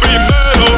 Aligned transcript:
Primero 0.00 0.77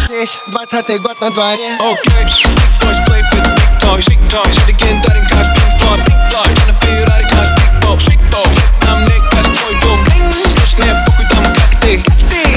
zaczniesz 0.00 0.38
Walca 0.46 0.82
tej 0.82 1.00
gład 1.00 1.20
na 1.20 1.30
dłanie 1.30 1.78
Okej, 1.80 1.92
okay. 1.92 2.54
boys 2.80 2.98
play 3.06 3.22
with 3.32 3.54
big 3.54 3.78
toys. 3.80 4.04
Big 4.06 4.18
toys, 4.28 4.56
hadi 4.56 4.74
gendarinka 4.74 5.36
Big 5.36 5.80
floor, 5.80 5.98
big 5.98 6.16
floor 6.30 6.44
Tryna 6.44 6.74
Ferrarika, 6.80 7.54
big 7.56 7.80
box, 7.80 8.04
big 8.04 8.20
box 8.30 8.56
Nam 8.86 9.04
neka 9.04 9.50
twój 9.54 9.80
dom 9.80 10.04
Znasz 10.48 10.76
mnie, 10.78 11.04
pokój 11.06 11.26
tam 11.30 11.44
jak 11.44 11.74
ty 11.80 12.02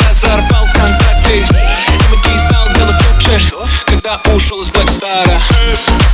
Я 0.02 0.14
зарвал 0.14 0.66
контакты 0.74 1.46
Комедий 1.86 2.40
стал 2.50 2.68
белый 2.76 2.96
тот 3.00 3.70
Когда 3.86 4.22
ушел 4.34 4.62
из 4.62 4.70
Блэкстара 4.70 5.42
Эй, 5.68 6.09